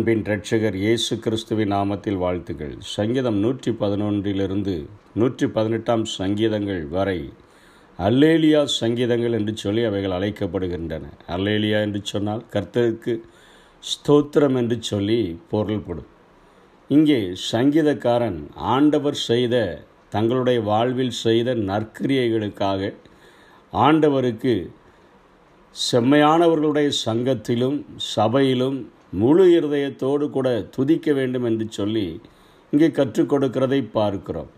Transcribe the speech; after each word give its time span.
அன்பின் 0.00 0.22
இரட்சகர் 0.26 0.76
இயேசு 0.82 1.14
கிறிஸ்துவின் 1.24 1.70
நாமத்தில் 1.72 2.20
வாழ்த்துக்கள் 2.22 2.76
சங்கீதம் 2.92 3.38
நூற்றி 3.38 3.70
பதினொன்றிலிருந்து 3.80 4.74
நூற்றி 5.14 5.46
பதினெட்டாம் 5.46 6.04
சங்கீதங்கள் 6.12 6.84
வரை 6.88 7.16
அல்லேலியா 7.98 8.60
சங்கீதங்கள் 8.76 9.34
என்று 9.38 9.52
சொல்லி 9.56 9.82
அவைகள் 9.84 10.14
அழைக்கப்படுகின்றன. 10.18 11.04
அல்லேலியா 11.34 11.80
என்று 11.86 12.00
சொன்னால் 12.04 12.42
கர்த்தருக்கு 12.54 13.14
ஸ்தோத்திரம் 13.84 14.56
என்று 14.60 14.76
சொல்லி 14.82 15.18
பொருள்படும். 15.50 16.08
இங்கே 16.90 17.20
சங்கீதக்காரன் 17.50 18.40
ஆண்டவர் 18.76 19.18
செய்த 19.28 19.84
தங்களுடைய 20.08 20.60
வாழ்வில் 20.70 21.14
செய்த 21.26 21.54
நற்கிரியைகளுக்காக 21.70 22.92
ஆண்டவருக்கு 23.72 24.54
செம்மையானவர்களுடைய 25.76 26.88
சங்கத்திலும் 27.04 27.78
சபையிலும் 28.14 28.80
முழு 29.12 29.44
இருதயத்தோடு 29.58 30.30
கூட 30.30 30.48
துதிக்க 30.76 31.12
வேண்டும் 31.12 31.44
என்று 31.44 31.66
சொல்லி 31.70 32.06
இங்கே 32.72 32.90
கற்றுக் 32.90 33.30
கொடுக்கிறதை 33.32 33.80
பார்க்கிறோம். 33.92 34.50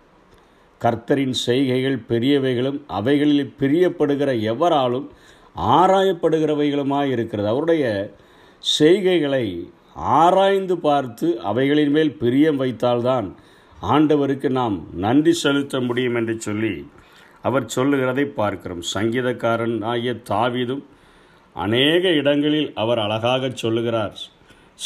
கர்த்தரின் 0.81 1.37
செய்கைகள் 1.47 1.99
பெரியவைகளும் 2.09 2.81
அவைகளில் 2.99 3.53
பிரியப்படுகிற 3.61 4.31
எவராலும் 4.53 5.07
ஆராயப்படுகிறவைகளுமாய் 5.57 7.13
இருக்கிறது 7.15 7.49
அவருடைய 7.49 7.85
செய்கைகளை 8.65 9.47
ஆராய்ந்து 9.95 10.77
பார்த்து 10.79 11.29
அவைகளின் 11.51 11.91
மேல் 11.91 12.13
பிரியம் 12.23 12.57
வைத்தால்தான் 12.57 13.29
ஆண்டவருக்கு 13.93 14.49
நாம் 14.51 14.77
நன்றி 15.05 15.33
செலுத்த 15.33 15.81
முடியும் 15.81 16.15
என்று 16.15 16.35
சொல்லி 16.41 16.75
அவர் 17.43 17.65
சொல்லுகிறதை 17.67 18.25
பார்க்கிறோம். 18.25 18.83
சங்கீதக்காரன் 18.95 19.77
ஆகிய 19.93 20.13
தாவிதும் 20.31 20.85
அநேக 21.53 22.09
இடங்களில் 22.09 22.71
அவர் 22.75 22.99
அழகாக 22.99 23.51
சொல்லுகிறார். 23.55 24.17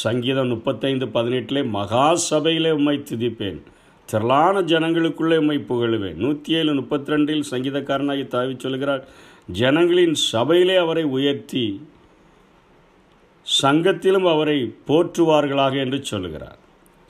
சங்கீதம் 0.03 0.51
முப்பத்தைந்து 0.53 1.07
பதினெட்டிலே 1.17 1.63
மகா 1.77 2.07
சபையிலே 2.29 2.71
உம்மை 2.79 2.97
துதிப்பேன். 3.11 3.61
திரளான 4.09 4.61
ஜனங்களுக்குள்ளே 4.73 5.37
உம்மை 5.43 5.59
புகழுவேன். 5.69 6.19
நூற்றி 6.23 6.51
ஏழு 6.59 6.73
முப்பத்தி 6.79 7.13
ரெண்டில் 7.13 7.45
சங்கீதக்காரனாகி 7.51 8.25
தாவி 8.35 8.55
சொல்கிறார் 8.65 9.03
ஜனங்களின் 9.61 10.17
சபையிலே 10.31 10.77
அவரை 10.85 11.05
உயர்த்தி 11.17 11.65
சங்கத்திலும் 13.47 14.27
அவரை 14.35 14.59
போற்றுவார்களாக 14.89 15.75
என்று 15.85 15.99
சொல்லுகிறார். 16.11 16.59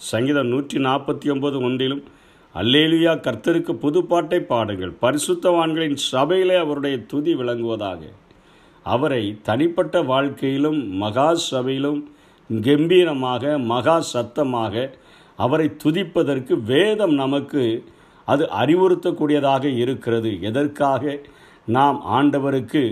சங்கீதம் 0.01 0.51
நூற்றி 0.55 0.79
நாற்பத்தி 0.89 1.27
ஒன்பது 1.35 1.59
ஒன்றிலும் 1.69 2.03
அல்லேலியா 2.55 3.13
கர்த்தருக்கு 3.27 3.73
புதுப்பாட்டை 3.85 4.41
பாடுங்கள். 4.53 4.93
பரிசுத்தவான்களின் 5.05 5.99
சபையிலே 6.11 6.57
அவருடைய 6.65 6.97
துதி 7.13 7.35
விளங்குவதாக. 7.41 8.03
அவரை 8.87 9.23
தனிப்பட்ட 9.49 10.03
வாழ்க்கையிலும் 10.13 10.81
மகா 11.03 11.29
சபையிலும் 11.51 12.01
கம்பீரமாக 12.51 13.59
மகா 13.73 14.01
சத்தமாக 14.01 14.75
அவரை 15.39 15.67
துதிப்பதற்கு 15.85 16.55
வேதம் 16.63 17.15
நமக்கு 17.15 17.63
அது 18.25 18.45
அறிவுறுத்தக்கூடியதாக 18.61 19.65
இருக்கிறது. 19.77 20.31
எதற்காக? 20.41 21.19
நாம் 21.67 21.99
ஆண்டவருக்கு 22.19 22.83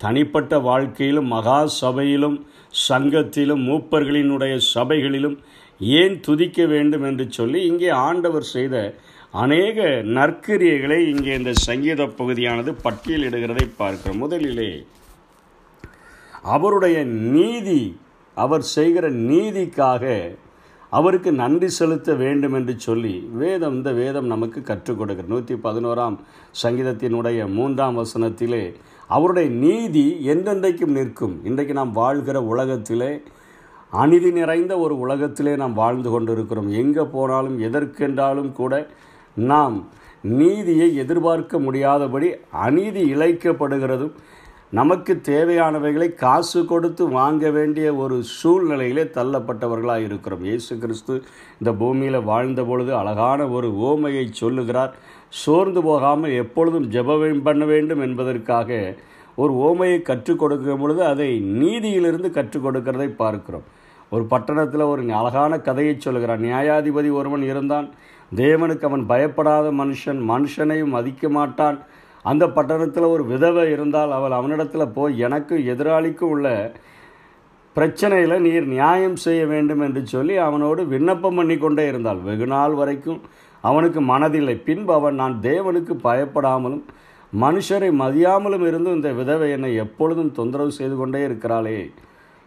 தனிப்பட்ட 0.00 0.58
வாழ்க்கையிலும் 0.58 1.26
மகா 1.26 1.66
சபையிலும் 1.66 2.36
சங்கத்திலும் 2.88 3.62
மூப்பர்களினுடைய 3.68 4.54
சபைகளிலும் 4.74 5.36
ஏன் 5.80 6.20
துதிக்க 6.20 6.66
வேண்டும் 6.66 7.04
என்று 7.04 7.26
சொல்லி 7.30 7.60
இங்கே 7.66 7.88
ஆண்டவர் 7.88 8.46
செய்த 8.54 8.76
அநேக 9.30 9.88
நற்கிரியைகளை 10.16 10.98
இங்கே 11.12 11.32
இந்த 11.34 11.52
சங்கீத 11.52 12.06
பகுதியானது 12.06 12.70
பட்டியலிடுகிறதை 12.84 13.66
பார்க்கிறோம். 13.76 14.18
முதலிலே 14.18 14.70
அவருடைய 16.54 17.04
நீதி 17.04 17.80
அவர் 18.44 18.64
செய்கிற 18.76 19.04
நீதிக்காக 19.30 20.04
அவருக்கு 20.92 21.30
நன்றி 21.40 21.68
செலுத்த 21.78 22.14
வேண்டும் 22.22 22.54
என்று 22.58 22.74
சொல்லி 22.86 23.14
வேதம் 23.40 23.74
இந்த 23.76 23.90
வேதம் 23.98 24.30
நமக்கு 24.32 24.60
கற்றுக் 24.70 24.98
கொடுக்கிறது. 25.00 25.32
நூற்றி 25.32 25.54
பதினோராம் 25.66 26.16
சங்கீதத்தினுடைய 26.62 27.40
மூன்றாம் 27.56 27.98
வசனத்திலே 27.98 28.64
அவருடைய 29.16 29.48
நீதி 29.64 30.06
என்றென்றைக்கும் 30.32 30.96
நிற்கும். 30.98 31.36
இன்றைக்கு 31.48 31.74
நாம் 31.80 31.92
வாழ்கிற 32.00 32.38
உலகத்திலே 32.52 33.12
அநீதி 33.92 34.30
நிறைந்த 34.38 34.72
ஒரு 34.84 34.96
உலகத்திலே 35.04 35.52
நாம் 35.62 35.78
வாழ்ந்து 35.82 36.10
கொண்டிருக்கிறோம். 36.10 36.68
எங்கே 36.82 37.04
போனாலும் 37.14 37.56
எதற்கென்றாலும் 37.68 38.52
கூட 38.60 38.74
நாம் 39.36 39.76
நீதியை 40.38 40.88
எதிர்பார்க்க 41.02 41.58
முடியாதபடி 41.66 42.28
அநீதி 42.66 43.02
இழைக்கப்படுகிறதும் 43.14 44.14
நமக்கு 44.72 45.20
தேவையானவைகளை 45.28 46.14
காசு 46.14 46.64
கொடுத்து 46.64 47.08
வாங்க 47.08 47.50
வேண்டிய 47.50 47.94
ஒரு 47.94 48.22
சூழ்நிலையிலே 48.42 49.04
தள்ளப்பட்டவர்களாக 49.16 50.04
இருக்கிறோம். 50.04 50.44
இயேசு 50.44 50.78
கிறிஸ்து 50.78 51.22
இந்த 51.58 51.72
பூமியில் 51.72 52.22
வாழ்ந்த 52.22 52.64
பொழுது 52.64 52.94
அழகான 52.94 53.48
ஒரு 53.48 53.68
ஓமையை 53.72 54.26
சொல்லுகிறார். 54.30 54.94
சோர்ந்து 55.28 55.82
போகாமல் 55.82 56.30
எப்பொழுதும் 56.30 56.88
ஜபம் 56.88 57.42
பண்ண 57.42 57.64
வேண்டும் 57.64 58.00
என்பதற்காக 58.00 58.94
ஒரு 59.34 59.52
ஓமையை 59.52 60.02
கற்றுக் 60.02 60.38
கொடுக்கும் 60.38 60.78
பொழுது 60.78 61.04
அதை 61.04 61.40
நீதியிலிருந்து 61.40 62.30
கற்றுக் 62.30 62.66
கொடுக்கிறதை 62.66 63.08
பார்க்கிறோம். 63.08 63.62
ஒரு 64.10 64.24
பட்டணத்தில் 64.24 64.90
ஒரு 64.92 65.12
அழகான 65.12 65.58
கதையை 65.58 65.96
சொல்கிறான் 65.98 66.40
நியாயாதிபதி 66.40 67.12
ஒருவன் 67.12 67.42
இருந்தான். 67.42 67.90
தேவனுக்கு 68.36 68.84
அவன் 68.84 69.06
பயப்படாத 69.06 69.72
மனுஷன். 69.72 70.20
மனுஷனையும் 70.32 70.94
மதிக்க 70.96 71.28
மாட்டான். 71.28 71.78
அந்த 72.24 72.44
பட்டணத்தில் 72.46 73.12
ஒரு 73.14 73.22
விதவை 73.24 73.64
இருந்தால் 73.72 74.12
அவள் 74.12 74.38
அவனிடத்தில் 74.38 74.94
போய் 74.96 75.14
எனக்கு 75.18 75.54
எதிராளிக்கும் 75.72 76.32
உள்ள 76.34 76.48
பிரச்சனையில் 77.76 78.44
நீர் 78.46 78.66
நியாயம் 78.66 79.18
செய்ய 79.24 79.42
வேண்டும் 79.46 79.82
என்று 79.86 80.02
சொல்லி 80.06 80.34
அவனோடு 80.46 80.82
விண்ணப்பம் 80.86 81.36
பண்ணி 81.38 81.56
கொண்டே 81.58 81.84
இருந்தாள். 81.88 82.20
வெகு 82.20 82.46
நாள் 82.46 82.74
வரைக்கும் 82.74 83.20
அவனுக்கு 83.64 84.00
மனதில்லை. 84.12 84.56
பின்பு 84.66 84.92
அவன் 84.98 85.20
நான் 85.22 85.36
தேவனுக்கு 85.42 85.94
பயப்படாமலும் 86.06 86.84
மனுஷரை 87.32 87.90
மதியாமலும் 88.02 88.64
இருந்தும் 88.68 88.96
இந்த 88.98 89.10
விதவை 89.12 89.48
என்னை 89.50 89.70
எப்பொழுதும் 89.76 90.32
தொந்தரவு 90.32 90.72
செய்து 90.78 90.96
கொண்டே 90.96 91.20
இருக்கிறாளே 91.28 91.78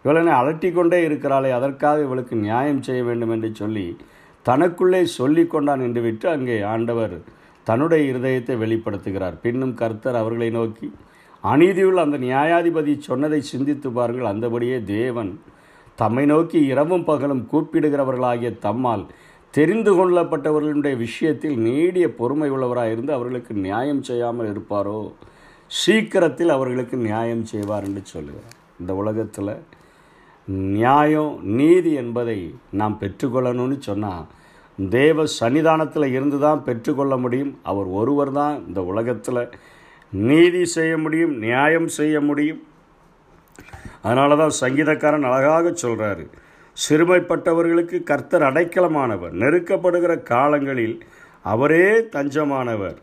இவளனை 0.04 0.32
அலட்டி 0.40 0.68
கொண்டே 0.72 0.98
இருக்கிறாளே 1.08 1.50
அதற்காக 1.50 2.02
இவளுக்கு 2.06 2.34
நியாயம் 2.36 2.82
செய்ய 2.82 3.02
வேண்டும் 3.04 3.32
என்று 3.32 3.50
சொல்லி 3.54 3.86
தனக்குள்ளே 4.46 5.00
சொல்லி 5.18 5.44
கொண்டான் 5.46 5.84
என்று 5.86 6.00
விட்டு 6.00 6.26
அங்கே 6.28 6.56
ஆண்டவர் 6.72 7.16
தன்னுடைய 7.64 8.02
இருதயத்தை 8.12 8.54
வெளிப்படுத்துகிறார். 8.62 9.36
பின்னும் 9.44 9.74
கர்த்தர் 9.74 10.20
அவர்களை 10.22 10.50
நோக்கி 10.50 10.88
அநீதியுள்ள 11.44 12.00
அந்த 12.06 12.18
நியாயாதிபதி 12.26 12.92
சொன்னதை 12.98 13.40
சிந்தித்து 13.52 13.88
பாருங்கள். 13.90 14.30
அந்தபடியே 14.32 14.78
தேவன் 14.84 15.32
தம்மை 16.00 16.24
நோக்கி 16.26 16.60
இரவும் 16.72 17.04
பகலும் 17.04 17.42
கூப்பிடுகிறவர்களாகிய 17.52 18.50
தம்மால் 18.66 19.04
தெரிந்து 19.54 19.92
கொள்ளப்பட்டவர்களுடைய 19.98 20.94
விஷயத்தில் 20.96 21.56
நீடிய 21.58 22.06
பொறுமை 22.20 22.48
உள்ளவராயிருந்து 22.50 23.12
அவர்களுக்கு 23.16 23.52
நியாயம் 23.66 24.02
செய்யாமல் 24.02 24.50
இருப்பாரோ? 24.52 24.98
சீக்கிரத்தில் 25.70 26.48
அவர்களுக்கு 26.48 26.96
நியாயம் 26.96 27.44
செய்வார் 27.44 27.86
என்று 27.88 28.02
சொல்லுகிறார். 28.04 28.56
இந்த 28.80 28.92
உலகத்தில் 28.94 29.52
நியாயம் 30.78 31.34
நீதி 31.58 31.92
என்பதை 32.02 32.38
நாம் 32.80 32.96
பெற்றுக்கொள்ளணும்னு 33.00 33.78
சொன்னால் 33.78 34.26
தேவ 34.78 35.24
சன்னிதானத்தில் 35.40 36.06
இருந்து 36.16 36.38
தான் 36.38 36.62
பெற்றுக்கொள்ள 36.62 37.16
முடியும். 37.16 37.52
அவர் 37.62 37.86
ஒருவர் 37.86 38.32
தான் 38.32 38.66
இந்த 38.68 38.80
உலகத்தில். 38.82 39.42
நீதி 40.12 40.62
செய்ய 40.76 40.94
முடியும் 40.98 41.34
நியாயம் 41.38 41.88
செய்ய 41.98 42.20
முடியும். 42.20 42.60
அதனால 44.02 44.36
தான் 44.36 44.54
சங்கீதக்காரன் 44.62 45.28
அழகாக 45.28 45.72
சொல்கிறாரு 45.82 46.24
சிறுமைப்பட்டவர்களுக்கு 46.76 47.98
கர்த்தர் 48.02 48.46
அடைக்கலமானவர். 48.50 49.34
நெருக்கப்படுகிற 49.42 50.22
காலங்களில் 50.32 50.96
அவரே 51.52 51.86
தஞ்சமானவர். 52.16 52.98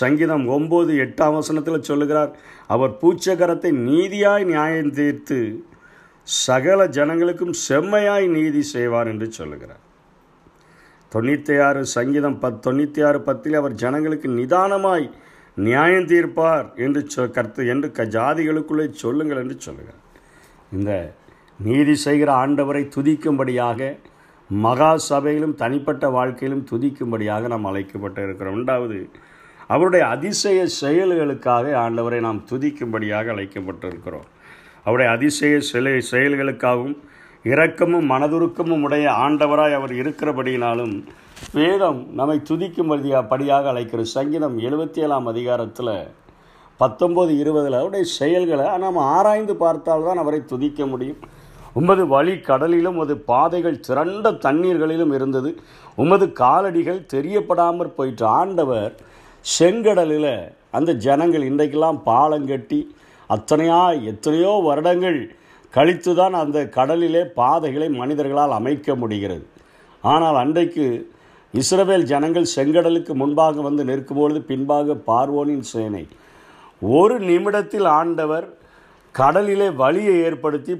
சங்கீதம் 0.00 0.44
ஒம்பது 0.56 0.92
எட்டாம் 1.04 1.36
வசனத்தில் 1.38 1.86
சொல்லுகிறார் 1.90 2.32
அவர் 2.74 2.92
பூச்சகரத்தை 3.00 3.70
நீதியாய் 3.88 4.44
நியாயம் 4.44 4.92
தீர்த்து 4.98 5.40
சகல 6.26 6.86
ஜனங்களுக்கும் 6.98 7.56
செம்மையாய் 7.66 8.26
நீதி 8.36 8.62
செய்வார் 8.74 9.10
என்று 9.12 9.26
சொல்லுகிறார். 9.32 9.82
தொண்ணூற்றி 11.12 11.54
ஆறு 11.66 11.80
சங்கீதம் 11.96 12.38
பத் 12.42 12.62
தொண்ணூற்றி 12.66 13.00
ஆறு 13.08 13.18
பத்தில் 13.28 13.58
அவர் 13.60 13.74
ஜனங்களுக்கு 13.82 14.28
நிதானமாய் 14.38 15.06
நியாயம் 15.56 16.08
தீர்ப்பார் 16.12 16.66
என்று 16.84 17.00
சொ 17.14 17.24
கருத்து 17.36 17.62
என்று 17.72 17.88
க 17.98 18.04
ஜாதிகளுக்குள்ளே 18.16 18.86
சொல்லுங்கள் 19.02 19.40
என்று 19.42 19.56
சொல்லுங்கள் 19.66 20.00
இந்த 20.76 20.90
நீதி 21.60 21.94
செய்கிற 22.06 22.30
ஆண்டவரை 22.42 22.82
துதிக்கும்படியாக 22.96 23.80
மகா 24.50 24.90
சபையிலும் 25.08 25.54
தனிப்பட்ட 25.62 26.06
வாழ்க்கையிலும் 26.16 26.66
துதிக்கும்படியாக 26.70 27.48
நாம் 27.52 27.68
அழைக்கப்பட்டு 27.70 28.20
இருக்கிறோம். 28.26 28.56
ரெண்டாவது 28.58 28.98
அவருடைய 29.74 30.04
அதிசய 30.14 30.58
செயல்களுக்காக 30.82 31.72
ஆண்டவரை 31.84 32.20
நாம் 32.26 32.40
துதிக்கும்படியாக 32.50 33.32
அழைக்கப்பட்டு 33.34 33.86
இருக்கிறோம். 33.90 34.26
அவருடைய 34.86 35.08
அதிசய 35.16 35.54
சிலை 35.70 35.94
செயல்களுக்காகவும் 36.12 36.96
இரக்கமும் 37.44 38.10
மனதுருக்கமும் 38.10 38.82
உடைய 38.82 39.10
ஆண்டவராய் 39.10 39.72
அவர் 39.72 39.92
இருக்கிறபடியினாலும் 39.92 41.04
வேதம் 41.52 42.06
நம்மை 42.14 42.40
துதிக்கும் 42.50 43.22
படியாக 43.28 43.68
அழைக்கிறது 43.68 44.06
சங்கீதம் 44.06 44.58
எழுபத்தி 44.58 44.98
ஏழாம் 44.98 45.26
அதிகாரத்தில் 45.26 46.08
பத்தொம்போது 46.80 47.30
இருபதில் 47.30 47.72
அவருடைய 47.72 48.04
செயல்களை 48.04 48.78
நாம் 48.78 48.96
ஆராய்ந்து 48.96 49.56
பார்த்தால்தான் 49.56 50.16
அவரை 50.16 50.44
துதிக்க 50.44 50.86
முடியும். 50.86 51.18
உமது 51.72 52.06
வழி 52.06 52.32
கடலிலும் 52.32 53.00
அது 53.00 53.16
பாதைகள் 53.16 53.80
திரண்ட 53.80 54.30
தண்ணீர்களிலும் 54.30 55.14
இருந்தது. 55.14 55.56
உமது 55.96 56.26
காலடிகள் 56.26 57.06
தெரியப்படாமற் 57.14 57.96
போயிற்று. 57.96 58.26
ஆண்டவர் 58.26 58.94
செங்கடலில் 59.58 60.52
அந்த 60.70 60.92
ஜனங்கள் 60.92 61.42
இன்றைக்கெல்லாம் 61.42 62.02
பாலம் 62.02 62.46
கட்டி 62.46 62.96
அத்தனையாக 63.30 64.02
எத்தனையோ 64.02 64.62
வருடங்கள் 64.64 65.35
கழித்துதான் 65.74 66.34
அந்த 66.42 66.58
கடலிலே 66.76 67.22
பாதைகளை 67.40 67.88
மனிதர்களால் 67.88 68.50
அமைக்க 68.50 68.94
முடிகிறது. 68.94 69.46
ஆனால் 70.00 70.36
அன்றைக்கு 70.36 70.86
இஸ்ரவேல் 71.54 72.06
ஜனங்கள் 72.12 72.52
செங்கடலுக்கு 72.56 73.12
முன்பாக 73.14 73.60
வந்து 73.60 73.84
நிற்கும்பொழுது 73.84 74.40
பின்பாக 74.50 74.96
பார்வோனின் 75.06 75.66
சேனை. 75.72 76.04
ஒரு 76.80 77.20
நிமிடத்தில் 77.20 77.88
ஆண்டவர் 78.00 78.46
கடலிலே 79.12 79.68
வழியை 79.70 80.16
ஏற்படுத்தி 80.20 80.74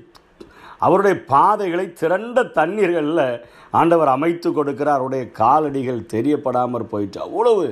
அவருடைய 0.79 1.17
பாதைகளை 1.27 1.93
திரண்ட 1.93 2.43
தண்ணீர்களில் 2.59 3.27
ஆண்டவர் 3.71 4.09
அமைத்து 4.09 4.49
கொடுக்கிறார். 4.51 4.99
அவருடைய 5.01 5.25
காலடிகள் 5.43 6.09
தெரியப்படாமற் 6.15 6.91
போயிட்டு 6.91 7.21
அவ்வளவு 7.21 7.67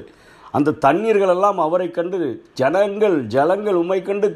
அந்த 0.50 0.76
தண்ணீர்களெல்லாம் 0.86 1.58
அவரை 1.66 1.90
கண்டு 1.90 2.18
ஜனங்கள் 2.54 3.16
ஜலங்கள் 3.26 3.74
உண்மை 3.74 4.02
கண்டு 4.02 4.28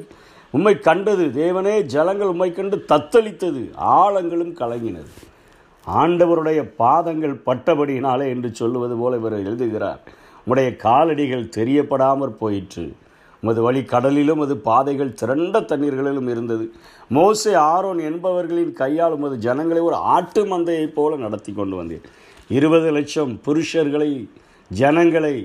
உண்மை 0.50 0.78
கண்டது 0.78 1.24
தேவனே 1.34 1.74
ஜலங்கள் 1.94 2.30
உண்மை 2.32 2.52
கண்டு 2.52 2.76
தத்தளித்தது 2.88 3.62
ஆழங்களும் 3.96 4.54
கலங்கினது. 4.60 5.12
ஆண்டவருடைய 5.86 6.60
பாதங்கள் 6.76 7.42
பட்டபடியினாலே 7.46 8.26
என்று 8.28 8.54
சொல்லுவது 8.54 8.96
போல 8.96 9.16
இவர் 9.16 9.36
எழுதுகிறார் 9.42 10.00
உம்முடைய 10.46 10.70
காலடிகள் 10.86 11.44
தெரியப்படாமற் 11.56 12.38
போயிற்று. 12.42 12.86
உமது 13.42 13.60
வழி 13.62 13.80
கடலிலும் 13.80 14.40
அது 14.40 14.56
பாதைகள் 14.56 15.12
திரண்ட 15.12 15.60
தண்ணீர்களிலும் 15.60 16.30
இருந்தது. 16.30 16.64
மோசே 17.08 17.52
ஆரோன் 17.52 17.98
என்பவர்களின் 17.98 18.72
கையால் 18.72 19.12
உமது 19.12 19.38
ஜனங்களை 19.38 19.82
ஒரு 19.82 19.98
ஆட்டு 20.16 20.42
மந்தையைப் 20.44 20.96
போல 20.98 21.16
நடத்தி 21.16 21.52
கொண்டு 21.52 21.76
வந்தேன் 21.76 22.04
இருபது 22.48 22.90
லட்சம் 22.92 23.32
புருஷர்களை 23.46 24.10
ஜனங்களை 24.70 25.36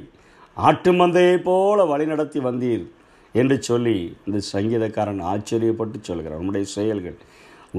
ஆட்டு 0.54 0.92
மந்தையைப் 0.92 1.48
போல 1.50 1.86
வழிநடத்தி 1.92 2.40
வந்தீர். 2.50 2.86
என்று 3.34 3.56
சொல்லி 3.62 3.96
இந்த 4.26 4.40
சங்கீதக்காரன் 4.54 5.22
ஆச்சரியப்பட்டு 5.32 6.00
சொல்கிறார். 6.02 6.40
நம்முடைய 6.40 6.66
செயல்கள். 6.78 7.18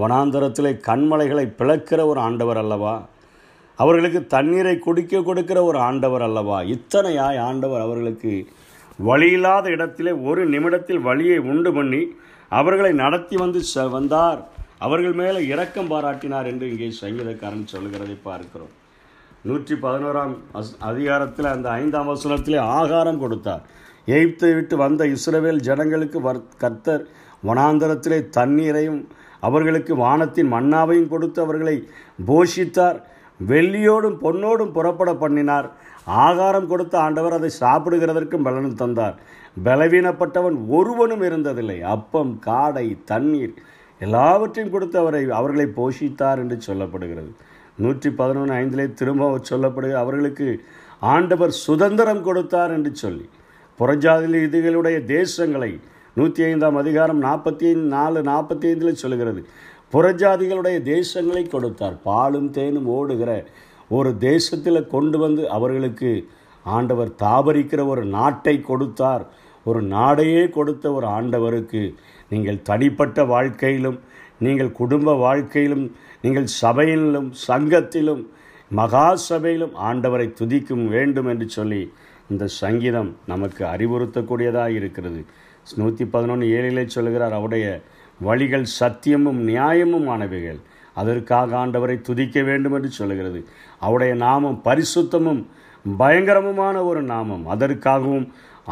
வனாந்தரத்திலே 0.00 0.72
கண்மலைகளை 0.88 1.46
பிளக்கிற 1.58 2.00
ஒரு 2.06 2.20
ஆண்டவர் 2.20 2.60
அல்லவா? 2.62 2.94
அவர்களுக்கு 3.78 4.20
தண்ணீரை 4.26 4.74
குடிக்க 4.78 5.22
கொடுக்கிற 5.22 5.58
ஒரு 5.64 5.78
ஆண்டவர் 5.78 6.22
அல்லவா? 6.22 6.58
இத்தனையாய் 6.74 7.38
ஆண்டவர் 7.48 7.84
அவர்களுக்கு 7.86 8.32
வழியில்லாத 9.08 9.66
இடத்திலே 9.76 10.12
ஒரு 10.28 10.42
நிமிடத்தில் 10.46 11.00
வழியை 11.00 11.38
உண்டு 11.52 11.70
பண்ணி 11.72 12.02
அவர்களை 12.48 12.92
நடத்தி 13.02 13.36
வந்து 13.36 13.60
ச 13.74 13.84
வந்தார். 13.90 14.40
அவர்கள் 14.78 15.16
மேலே 15.20 15.40
இரக்கம் 15.46 15.90
பாராட்டினார் 15.90 16.48
என்று 16.52 16.66
இங்கே 16.70 16.88
சங்கீதக்காரன் 17.00 17.70
சொல்கிறதை 17.72 18.16
பார்க்கிறோம். 18.22 18.72
நூற்றி 19.48 19.74
பதினோராம் 19.74 20.34
அஸ் 20.58 20.74
அதிகாரத்தில் 20.90 21.52
அந்த 21.54 21.68
ஐந்தாம் 21.80 22.10
வசனத்திலே 22.12 22.60
ஆகாரம் 22.78 23.22
கொடுத்தார். 23.24 23.64
எகிப்தை 24.06 24.54
விட்டு 24.54 24.76
வந்த 24.76 25.06
இஸ்ரவேல் 25.06 25.60
ஜனங்களுக்கு 25.60 26.20
வர் 26.20 26.40
கர்த்தர் 26.58 27.04
வனாந்தரத்திலே 27.46 28.18
தண்ணீரையும் 28.28 29.08
அவர்களுக்கு 29.40 29.96
வானத்தின் 29.96 30.52
மன்னாவையும் 30.52 31.08
கொடுத்து 31.08 31.42
அவர்களை 31.42 31.88
போஷித்தார். 32.26 32.98
வெள்ளியோடும் 33.46 34.18
பொன்னோடும் 34.24 34.72
புறப்பட 34.72 35.14
பண்ணினார். 35.14 35.68
ஆகாரம் 36.04 36.66
கொடுத்த 36.66 36.98
ஆண்டவர் 36.98 37.32
அதை 37.32 37.50
சாப்பிடுகிறதற்கும் 37.60 38.42
பலன் 38.42 38.74
தந்தார். 38.74 39.16
பலவீனப்பட்டவன் 39.64 40.56
ஒருவனும் 40.68 41.22
இருந்ததில்லை. 41.22 41.80
அப்பம் 41.80 42.40
காடை 42.46 42.86
தண்ணீர் 43.04 43.54
எல்லாவற்றையும் 44.00 44.72
கொடுத்து 44.72 44.98
அவரை 44.98 45.30
அவர்களை 45.30 45.66
போஷித்தார் 45.76 46.38
என்று 46.38 46.58
சொல்லப்படுகிறது. 46.66 47.30
நூற்றி 47.76 48.10
பதினொன்று 48.10 48.54
ஐந்திலே 48.54 48.94
திரும்ப 48.94 49.40
சொல்லப்படுகிறது. 49.50 50.02
அவர்களுக்கு 50.04 50.64
ஆண்டவர் 51.00 51.50
சுதந்திரம் 51.50 52.22
கொடுத்தார் 52.22 52.72
என்று 52.72 52.94
சொல்லி. 52.94 53.28
புறஜாதி 53.80 54.26
இதுகளுடைய 54.46 54.96
தேசங்களை 55.06 55.80
நூற்றி 56.14 56.44
ஐந்தாம் 56.44 56.76
அதிகாரம் 56.76 57.22
நாற்பத்தி 57.22 57.64
ஐந்து 57.70 57.88
நாலு 57.88 58.22
நாற்பத்தி 58.22 58.66
ஐந்தில் 58.70 58.94
சொல்லுகிறது. 58.94 59.40
புறஜாதிகளுடைய 59.92 60.76
தேசங்களை 60.82 61.48
கொடுத்தார். 61.48 61.96
பாலும் 62.02 62.50
தேனும் 62.50 62.86
ஓடுகிற 62.86 63.46
ஒரு 63.88 64.18
தேசத்தில் 64.18 64.86
கொண்டு 64.86 65.18
வந்து 65.18 65.50
அவர்களுக்கு 65.50 66.28
ஆண்டவர் 66.62 67.10
தாபரிக்கிற 67.22 67.86
ஒரு 67.86 68.04
நாட்டை 68.04 68.60
கொடுத்தார். 68.60 69.26
ஒரு 69.64 69.82
நாடையே 69.82 70.50
கொடுத்த 70.50 70.92
ஒரு 70.92 71.06
ஆண்டவருக்கு 71.06 71.94
நீங்கள் 72.28 72.62
தனிப்பட்ட 72.62 73.24
வாழ்க்கையிலும் 73.24 73.98
நீங்கள் 74.38 74.72
குடும்ப 74.72 75.14
வாழ்க்கையிலும் 75.14 75.94
நீங்கள் 76.20 76.46
சபையிலும் 76.62 77.32
சங்கத்திலும் 77.48 78.30
மகா 78.70 79.14
சபையிலும் 79.14 79.74
ஆண்டவரை 79.74 80.32
துதிக்கும் 80.40 80.88
வேண்டும் 80.88 81.26
என்று 81.26 81.48
சொல்லி 81.48 81.92
இந்த 82.32 82.44
சங்கீதம் 82.62 83.10
நமக்கு 83.26 83.62
அறிவுறுத்தக்கூடியதாக 83.64 84.70
இருக்கிறது 84.80 85.20
நூற்றி 85.80 86.04
பதினொன்று 86.04 86.46
ஏழிலே 86.56 86.84
சொல்கிறார் 86.86 87.36
அவருடைய 87.38 87.66
வழிகள் 88.20 88.66
சத்தியமும் 88.80 89.40
நியாயமும் 89.50 90.08
ஆனவைகள். 90.14 90.58
அதற்காக 90.96 91.56
ஆண்டவரை 91.62 91.96
துதிக்க 92.00 92.42
வேண்டும் 92.42 92.72
என்று 92.72 92.90
சொல்கிறது 92.90 93.40
அவருடைய 93.78 94.14
நாமம் 94.14 94.58
பரிசுத்தமும் 94.64 95.42
பயங்கரமுமான 95.98 96.76
ஒரு 96.90 97.02
நாமம். 97.02 97.44
அதற்காகவும் 97.46 98.26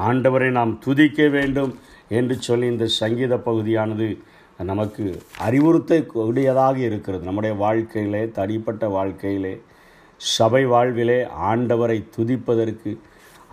ஆண்டவரை 0.08 0.50
நாம் 0.50 0.74
துதிக்க 0.84 1.28
வேண்டும் 1.28 1.72
என்று 2.18 2.34
சொல்லி 2.46 2.66
இந்த 2.66 2.86
சங்கீத 3.00 3.36
பகுதியானது 3.36 4.08
நமக்கு 4.70 5.04
அறிவுறுத்தக்கூடியதாக 5.46 6.76
இருக்கிறது. 6.88 7.22
நம்முடைய 7.24 7.54
வாழ்க்கையிலே 7.56 8.22
தனிப்பட்ட 8.38 8.88
வாழ்க்கையிலே 8.88 9.54
சபை 10.16 10.64
வாழ்விலே 10.72 11.18
ஆண்டவரை 11.50 11.98
துதிப்பதற்கு 12.16 12.90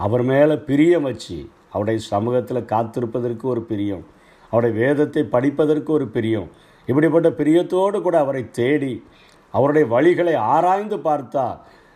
அவர் 0.04 0.24
மேலே 0.24 0.56
பிரியம் 0.69 1.07
வச்சு 1.10 1.38
அவருடைய 1.72 2.00
சமூகத்தில் 2.07 2.69
காத்திருப்பதற்கு 2.74 3.46
ஒரு 3.54 3.62
பிரியம் 3.62 4.04
அவருடைய 4.51 4.74
வேதத்தை 4.81 5.24
படிப்பதற்கு 5.36 5.90
ஒரு 5.94 6.07
பிரியம் 6.07 6.50
இப்படிப்பட்ட 6.88 7.30
பிரியத்தோடு 7.40 7.98
கூட 8.01 8.16
அவரை 8.19 8.44
தேடி 8.51 8.94
அவருடைய 9.54 9.86
வழிகளை 9.96 10.36
ஆராய்ந்து 10.56 10.98
பார்த்தா 10.98 11.46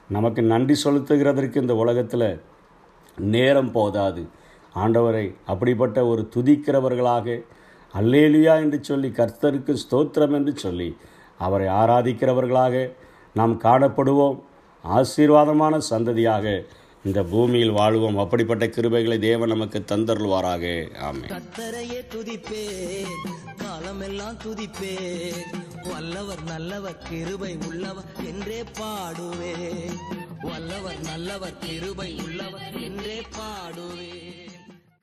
நமக்கு 0.10 0.42
நன்றி 0.44 0.76
செலுத்துகிறதற்கு 0.84 1.58
இந்த 1.58 1.76
உலகத்தில் 1.76 2.28
நேரம் 3.34 3.72
போதாது. 3.72 4.24
ஆண்டவரை 4.76 5.26
அப்படிப்பட்ட 5.46 5.98
ஒரு 6.06 6.22
துதிக்கிறவர்களாக 6.36 7.28
அல்லேலியா 7.94 8.54
என்று 8.64 8.78
சொல்லி 8.82 9.10
கர்த்தருக்கு 9.10 9.74
ஸ்தோத்திரம் 9.84 10.36
என்று 10.38 10.54
சொல்லி 10.56 10.90
அவரை 11.38 11.68
ஆராதிக்கிறவர்களாக 11.82 12.76
நாம் 13.36 13.54
காணப்படுவோம். 13.62 14.38
ஆசீர்வாதமான 14.84 15.76
சந்ததியாக 15.90 16.46
இந்த 17.06 17.24
பூமியில் 17.24 17.72
வாழ்வோம். 17.72 18.18
அப்படிப்பட்ட 18.18 18.68
கிருபைகளை 18.68 19.20
தேவன் 19.20 19.50
நமக்கு 19.50 19.84
தந்தருள்வாராக. 19.88 20.88
ஆமே 21.04 21.28
கத்தரையே 21.28 22.06
துதிப்பே. 22.10 23.04
காலமெல்லாம் 23.58 24.38
துதிப்பே. 24.38 25.32
வல்லவர் 25.84 26.44
நல்லவர் 26.44 27.02
கிருபை 27.10 27.58
உள்ளவர் 27.68 28.06
என்றே 28.26 28.64
பாடுவே. 28.64 29.92
வல்லவர் 30.42 31.00
நல்லவர் 31.00 31.58
கிருபை 31.60 32.20
உள்ளவர் 32.24 32.82
என்றே 32.82 33.22
பாடுவே. 33.22 34.43